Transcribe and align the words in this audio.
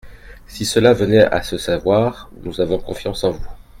Si 0.47 0.65
cela 0.65 0.93
venait 0.93 1.23
à 1.25 1.43
se 1.43 1.59
savoir? 1.59 2.31
Nous 2.41 2.59
avons 2.59 2.79
confiance 2.79 3.23
en 3.23 3.33
vous. 3.33 3.49